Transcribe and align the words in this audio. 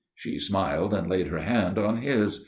She 0.15 0.39
smiled 0.39 0.95
and 0.95 1.07
laid 1.07 1.27
her 1.27 1.41
hand 1.41 1.77
on 1.77 1.97
his. 1.97 2.39